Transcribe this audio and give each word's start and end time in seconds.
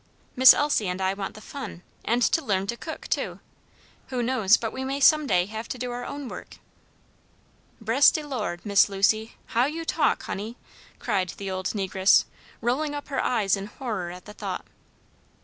Miss 0.35 0.55
Elsie 0.55 0.87
and 0.87 0.99
I 0.99 1.13
want 1.13 1.35
the 1.35 1.41
fun, 1.41 1.83
and 2.03 2.23
to 2.23 2.43
learn 2.43 2.65
to 2.65 2.75
cook, 2.75 3.07
too. 3.07 3.39
Who 4.07 4.23
knows 4.23 4.57
but 4.57 4.73
we 4.73 4.83
may 4.83 4.99
some 4.99 5.27
day 5.27 5.45
have 5.45 5.67
to 5.67 5.77
do 5.77 5.91
our 5.91 6.03
own 6.05 6.27
work?" 6.27 6.57
"Bress 7.79 8.09
de 8.09 8.23
Lord, 8.27 8.65
Miss 8.65 8.89
Lucy, 8.89 9.33
how 9.53 9.65
you 9.67 9.85
talk, 9.85 10.23
honey!" 10.23 10.57
cried 10.97 11.29
the 11.37 11.51
old 11.51 11.75
negress, 11.75 12.25
rolling 12.61 12.95
up 12.95 13.09
her 13.09 13.23
eyes 13.23 13.55
in 13.55 13.67
horror 13.67 14.09
at 14.09 14.25
the 14.25 14.33
thought. 14.33 14.65